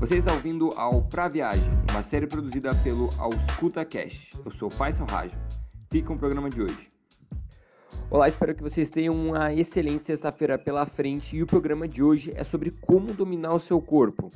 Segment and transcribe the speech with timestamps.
[0.00, 4.32] Você está ouvindo ao Pra Viagem, uma série produzida pelo Auscuta Cash.
[4.44, 5.38] Eu sou Faisal Raja.
[5.90, 6.92] Fica com o programa de hoje.
[8.10, 12.32] Olá, espero que vocês tenham uma excelente sexta-feira pela frente e o programa de hoje
[12.34, 14.30] é sobre como dominar o seu corpo.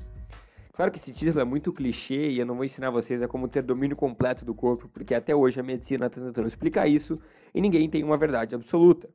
[0.72, 3.48] Claro que esse título é muito clichê e eu não vou ensinar vocês a como
[3.48, 7.18] ter domínio completo do corpo, porque até hoje a medicina está tentando explicar isso
[7.52, 9.10] e ninguém tem uma verdade absoluta.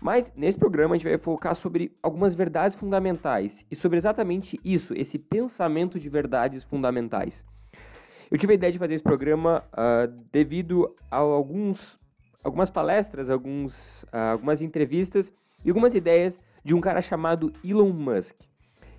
[0.00, 4.94] Mas nesse programa a gente vai focar sobre algumas verdades fundamentais e sobre exatamente isso,
[4.94, 7.44] esse pensamento de verdades fundamentais.
[8.30, 12.00] Eu tive a ideia de fazer esse programa uh, devido a alguns,
[12.42, 15.30] algumas palestras, alguns, uh, algumas entrevistas
[15.64, 18.36] e algumas ideias de um cara chamado Elon Musk.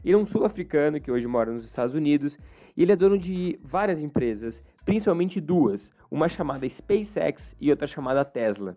[0.04, 2.38] Ele é um sul-africano que hoje mora nos Estados Unidos
[2.76, 8.26] e ele é dono de várias empresas, principalmente duas, uma chamada SpaceX e outra chamada
[8.26, 8.76] Tesla.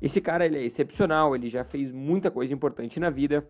[0.00, 3.48] Esse cara ele é excepcional, ele já fez muita coisa importante na vida.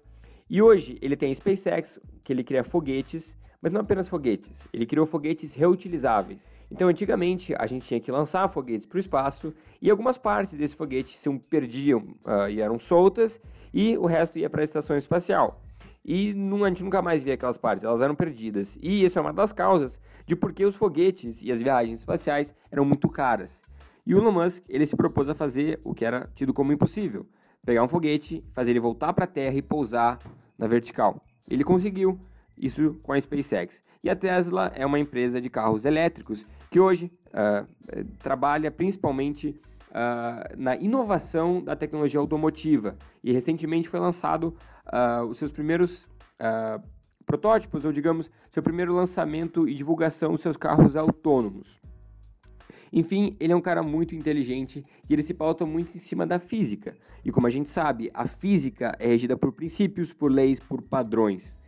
[0.49, 4.87] E hoje ele tem a SpaceX, que ele cria foguetes, mas não apenas foguetes, ele
[4.87, 6.49] criou foguetes reutilizáveis.
[6.71, 10.77] Então, antigamente, a gente tinha que lançar foguetes para o espaço e algumas partes desse
[10.77, 13.41] foguete se perdiam uh, e eram soltas,
[13.75, 15.61] e o resto ia para a estação espacial.
[16.05, 18.79] E não, a gente nunca mais via aquelas partes, elas eram perdidas.
[18.81, 22.55] E isso é uma das causas de por que os foguetes e as viagens espaciais
[22.71, 23.65] eram muito caras.
[24.07, 27.27] E o Elon Musk, ele se propôs a fazer o que era tido como impossível,
[27.65, 30.21] pegar um foguete, fazer ele voltar para a Terra e pousar
[30.57, 31.21] na vertical.
[31.51, 32.21] Ele conseguiu
[32.57, 33.83] isso com a SpaceX.
[34.03, 37.67] E a Tesla é uma empresa de carros elétricos que hoje uh,
[38.21, 42.97] trabalha principalmente uh, na inovação da tecnologia automotiva.
[43.25, 46.09] E recentemente foi lançado uh, os seus primeiros
[47.25, 51.81] protótipos, ou digamos, seu primeiro lançamento e divulgação dos seus carros autônomos.
[52.97, 56.39] Enfim, ele é um cara muito inteligente e ele se pauta muito em cima da
[56.39, 56.97] física.
[57.23, 61.59] E como a gente sabe, a física é regida por princípios, por leis, por padrões.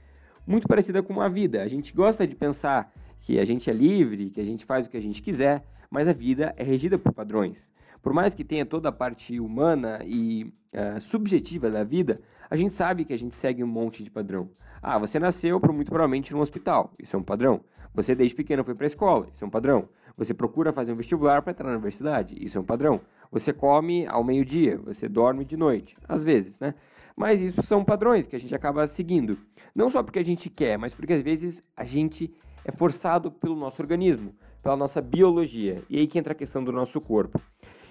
[0.47, 1.63] Muito parecida com a vida.
[1.63, 4.91] A gente gosta de pensar que a gente é livre, que a gente faz o
[4.91, 7.71] que a gente quiser, mas a vida é regida por padrões.
[8.01, 12.73] Por mais que tenha toda a parte humana e uh, subjetiva da vida, a gente
[12.73, 14.49] sabe que a gente segue um monte de padrão.
[14.81, 17.61] Ah, você nasceu muito provavelmente num hospital, isso é um padrão.
[17.93, 19.91] Você desde pequeno foi para a escola, isso é um padrão.
[20.19, 23.01] Você procura fazer um vestibular para entrar na universidade, isso é um padrão.
[23.31, 26.75] Você come ao meio-dia, você dorme de noite, às vezes, né?
[27.17, 29.39] Mas isso são padrões que a gente acaba seguindo.
[29.75, 32.35] Não só porque a gente quer, mas porque às vezes a gente
[32.65, 35.83] é forçado pelo nosso organismo, pela nossa biologia.
[35.89, 37.41] E aí que entra a questão do nosso corpo.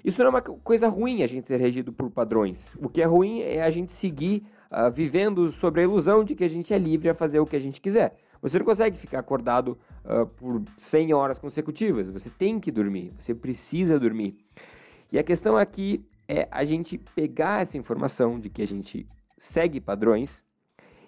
[0.03, 2.75] Isso não é uma coisa ruim a gente ser regido por padrões.
[2.81, 6.43] O que é ruim é a gente seguir uh, vivendo sobre a ilusão de que
[6.43, 8.15] a gente é livre a fazer o que a gente quiser.
[8.41, 12.09] Você não consegue ficar acordado uh, por 100 horas consecutivas.
[12.09, 13.13] Você tem que dormir.
[13.17, 14.37] Você precisa dormir.
[15.11, 19.79] E a questão aqui é a gente pegar essa informação de que a gente segue
[19.79, 20.43] padrões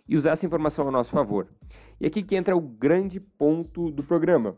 [0.07, 1.47] e usar essa informação a nosso favor.
[1.99, 4.57] E aqui que entra o grande ponto do programa.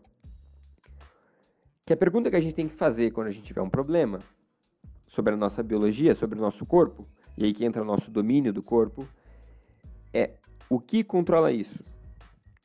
[1.85, 4.19] Que a pergunta que a gente tem que fazer quando a gente tiver um problema
[5.07, 7.05] sobre a nossa biologia, sobre o nosso corpo,
[7.37, 9.05] e aí que entra o nosso domínio do corpo,
[10.13, 10.35] é
[10.69, 11.83] o que controla isso?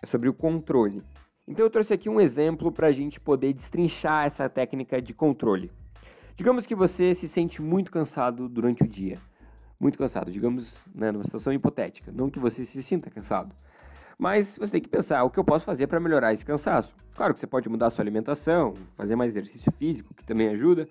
[0.02, 1.02] É sobre o controle.
[1.48, 5.70] Então eu trouxe aqui um exemplo para a gente poder destrinchar essa técnica de controle.
[6.34, 9.18] Digamos que você se sente muito cansado durante o dia.
[9.78, 12.12] Muito cansado, digamos, né, numa situação hipotética.
[12.12, 13.54] Não que você se sinta cansado.
[14.18, 16.96] Mas você tem que pensar o que eu posso fazer para melhorar esse cansaço.
[17.14, 20.88] Claro que você pode mudar a sua alimentação, fazer mais exercício físico, que também ajuda.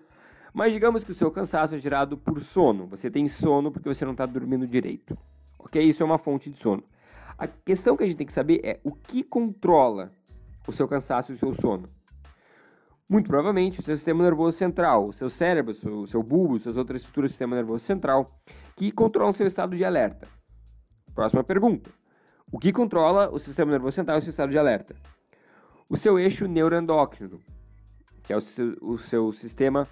[0.53, 2.87] Mas digamos que o seu cansaço é gerado por sono.
[2.87, 5.17] Você tem sono porque você não está dormindo direito.
[5.59, 5.81] Ok?
[5.81, 6.83] Isso é uma fonte de sono.
[7.37, 10.13] A questão que a gente tem que saber é o que controla
[10.67, 11.89] o seu cansaço e o seu sono.
[13.07, 16.77] Muito provavelmente o seu sistema nervoso central, o seu cérebro, o seu, seu bulbo, suas
[16.77, 18.39] outras estruturas do sistema nervoso central,
[18.75, 20.27] que controlam o seu estado de alerta.
[21.13, 21.91] Próxima pergunta.
[22.51, 24.95] O que controla o sistema nervoso central e o seu estado de alerta?
[25.87, 27.39] O seu eixo neuroendócrino,
[28.23, 29.87] que é o seu, o seu sistema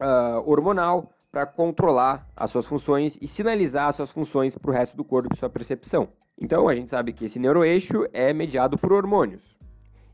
[0.00, 4.96] uh, hormonal para controlar as suas funções e sinalizar as suas funções para o resto
[4.96, 6.08] do corpo e sua percepção.
[6.40, 9.58] Então, a gente sabe que esse neuroeixo é mediado por hormônios.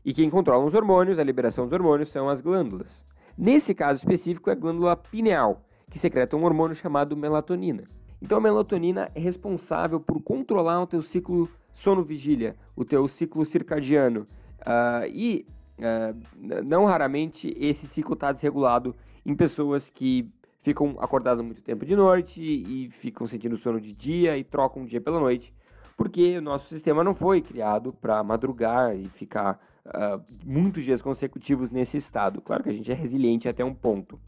[0.03, 3.05] E quem controla os hormônios, a liberação dos hormônios, são as glândulas.
[3.37, 7.83] Nesse caso específico, é a glândula pineal, que secreta um hormônio chamado melatonina.
[8.19, 14.21] Então, a melatonina é responsável por controlar o teu ciclo sono-vigília, o teu ciclo circadiano.
[14.61, 15.45] Uh, e
[15.77, 20.27] uh, não raramente esse ciclo está desregulado em pessoas que
[20.59, 24.87] ficam acordadas muito tempo de noite e ficam sentindo sono de dia e trocam o
[24.87, 25.53] dia pela noite
[25.95, 31.71] porque o nosso sistema não foi criado para madrugar e ficar uh, muitos dias consecutivos
[31.71, 32.41] nesse estado.
[32.41, 34.19] Claro que a gente é resiliente até um ponto.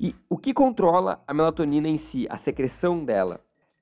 [0.00, 3.40] E o que controla a melatonina em si, a secreção dela,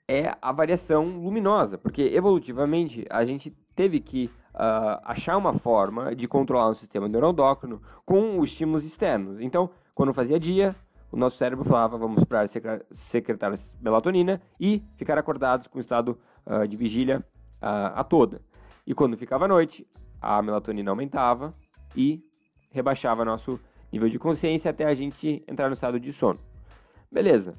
[0.09, 6.27] é a variação luminosa, porque evolutivamente a gente teve que uh, achar uma forma de
[6.27, 9.41] controlar o sistema neuroendócrino com os estímulos externos.
[9.41, 10.75] Então, quando fazia dia,
[11.11, 12.47] o nosso cérebro falava, vamos para
[12.91, 17.19] secretar melatonina e ficar acordados com o estado uh, de vigília
[17.63, 18.41] uh, a toda.
[18.87, 19.87] E quando ficava noite,
[20.21, 21.55] a melatonina aumentava
[21.95, 22.25] e
[22.71, 23.59] rebaixava nosso
[23.93, 26.39] nível de consciência até a gente entrar no estado de sono.
[27.11, 27.57] Beleza.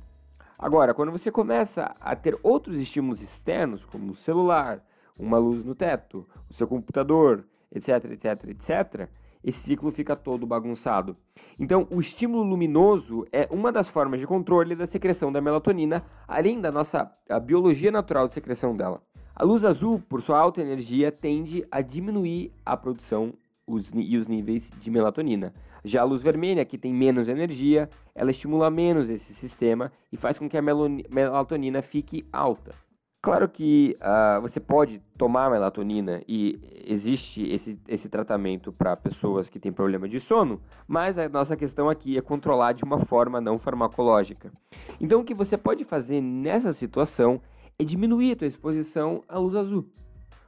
[0.58, 4.84] Agora, quando você começa a ter outros estímulos externos, como o celular,
[5.18, 9.10] uma luz no teto, o seu computador, etc, etc, etc,
[9.48, 11.16] esse ciclo fica todo bagunçado.
[11.58, 16.60] Então, o estímulo luminoso é uma das formas de controle da secreção da melatonina, além
[16.60, 17.10] da nossa
[17.46, 19.02] biologia natural de secreção dela.
[19.34, 23.34] A luz azul, por sua alta energia, tende a diminuir a produção
[23.66, 25.54] os, e os níveis de melatonina.
[25.82, 30.38] Já a luz vermelha, que tem menos energia, ela estimula menos esse sistema e faz
[30.38, 32.76] com que a melatonina fique alta.
[33.22, 39.60] Claro que uh, você pode tomar melatonina e existe esse, esse tratamento para pessoas que
[39.60, 43.58] têm problema de sono, mas a nossa questão aqui é controlar de uma forma não
[43.58, 44.52] farmacológica.
[45.02, 47.42] Então, o que você pode fazer nessa situação
[47.80, 49.90] é diminuir a tua exposição à luz azul,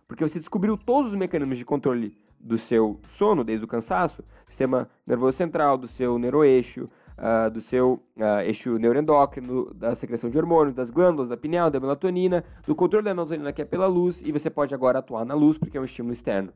[0.07, 4.89] porque você descobriu todos os mecanismos de controle do seu sono, desde o cansaço, sistema
[5.05, 6.89] nervoso central, do seu neuroeixo,
[7.19, 11.79] uh, do seu uh, eixo neuroendócrino, da secreção de hormônios, das glândulas, da pineal, da
[11.79, 15.33] melatonina, do controle da melatonina que é pela luz, e você pode agora atuar na
[15.33, 16.51] luz porque é um estímulo externo.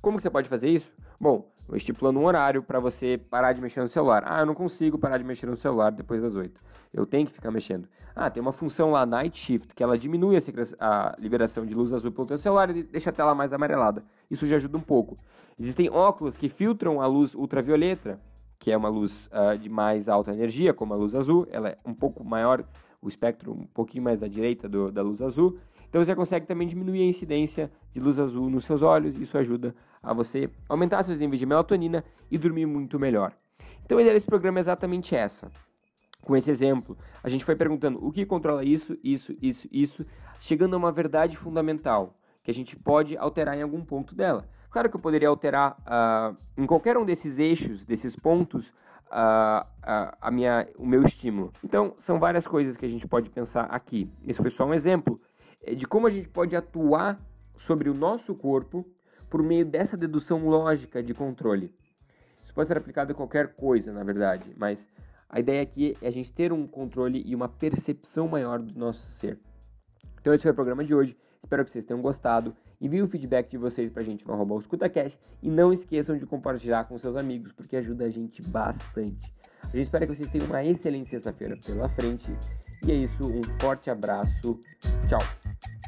[0.00, 0.94] Como que você pode fazer isso?
[1.20, 4.22] Bom, estipulando um horário para você parar de mexer no celular.
[4.26, 6.58] Ah, eu não consigo parar de mexer no celular depois das 8.
[6.92, 7.86] Eu tenho que ficar mexendo.
[8.16, 10.40] Ah, tem uma função lá, Night Shift, que ela diminui a,
[10.80, 14.02] a liberação de luz azul pelo teu celular e deixa a tela mais amarelada.
[14.30, 15.18] Isso já ajuda um pouco.
[15.58, 18.18] Existem óculos que filtram a luz ultravioleta,
[18.60, 21.48] que é uma luz uh, de mais alta energia, como a luz azul.
[21.50, 22.62] Ela é um pouco maior,
[23.00, 25.58] o espectro um pouquinho mais à direita do, da luz azul.
[25.88, 29.74] Então você consegue também diminuir a incidência de luz azul nos seus olhos, isso ajuda
[30.00, 33.32] a você aumentar seus níveis de melatonina e dormir muito melhor.
[33.84, 35.50] Então a ideia desse programa é exatamente essa.
[36.22, 40.06] Com esse exemplo, a gente foi perguntando o que controla isso, isso, isso, isso,
[40.38, 44.46] chegando a uma verdade fundamental que a gente pode alterar em algum ponto dela.
[44.70, 48.70] Claro que eu poderia alterar uh, em qualquer um desses eixos, desses pontos,
[49.10, 51.52] uh, uh, a minha, o meu estímulo.
[51.64, 54.08] Então, são várias coisas que a gente pode pensar aqui.
[54.26, 55.20] Esse foi só um exemplo
[55.62, 57.20] é de como a gente pode atuar
[57.56, 58.86] sobre o nosso corpo
[59.28, 61.74] por meio dessa dedução lógica de controle.
[62.42, 64.88] Isso pode ser aplicado a qualquer coisa, na verdade, mas
[65.28, 69.06] a ideia aqui é a gente ter um controle e uma percepção maior do nosso
[69.06, 69.38] ser.
[70.20, 71.16] Então esse foi o programa de hoje.
[71.40, 72.54] Espero que vocês tenham gostado.
[72.80, 76.84] Envie o feedback de vocês pra gente no arroba escutacast e não esqueçam de compartilhar
[76.84, 79.34] com seus amigos, porque ajuda a gente bastante.
[79.62, 82.30] A gente espera que vocês tenham uma excelente sexta-feira pela frente.
[82.86, 84.60] E é isso, um forte abraço.
[85.08, 85.79] Tchau.